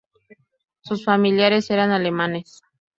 [0.83, 2.63] Sus familiares eran alemanes.